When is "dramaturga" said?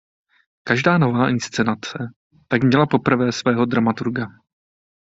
3.65-4.25